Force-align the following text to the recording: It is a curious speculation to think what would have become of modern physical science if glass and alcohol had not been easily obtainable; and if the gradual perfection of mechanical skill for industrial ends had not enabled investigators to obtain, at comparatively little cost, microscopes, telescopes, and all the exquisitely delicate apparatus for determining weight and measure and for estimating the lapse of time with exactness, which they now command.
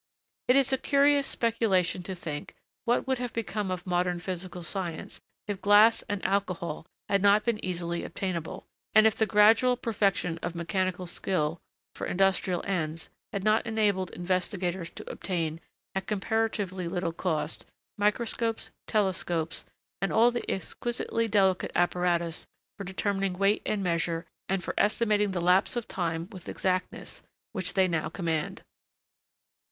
It 0.47 0.55
is 0.55 0.73
a 0.73 0.79
curious 0.79 1.27
speculation 1.27 2.01
to 2.01 2.15
think 2.15 2.55
what 2.85 3.05
would 3.05 3.19
have 3.19 3.33
become 3.33 3.69
of 3.69 3.85
modern 3.85 4.17
physical 4.17 4.63
science 4.63 5.21
if 5.45 5.61
glass 5.61 6.03
and 6.09 6.25
alcohol 6.25 6.87
had 7.07 7.21
not 7.21 7.43
been 7.45 7.63
easily 7.63 8.03
obtainable; 8.03 8.65
and 8.95 9.05
if 9.05 9.13
the 9.15 9.27
gradual 9.27 9.77
perfection 9.77 10.39
of 10.41 10.55
mechanical 10.55 11.05
skill 11.05 11.61
for 11.93 12.07
industrial 12.07 12.63
ends 12.65 13.11
had 13.31 13.43
not 13.43 13.67
enabled 13.67 14.09
investigators 14.09 14.89
to 14.89 15.07
obtain, 15.07 15.59
at 15.93 16.07
comparatively 16.07 16.87
little 16.87 17.13
cost, 17.13 17.67
microscopes, 17.95 18.71
telescopes, 18.87 19.65
and 20.01 20.11
all 20.11 20.31
the 20.31 20.49
exquisitely 20.49 21.27
delicate 21.27 21.69
apparatus 21.75 22.47
for 22.75 22.83
determining 22.83 23.33
weight 23.33 23.61
and 23.67 23.83
measure 23.83 24.25
and 24.49 24.63
for 24.63 24.73
estimating 24.79 25.29
the 25.29 25.39
lapse 25.41 25.75
of 25.75 25.87
time 25.87 26.27
with 26.31 26.49
exactness, 26.49 27.21
which 27.51 27.75
they 27.75 27.87
now 27.87 28.09
command. 28.09 28.63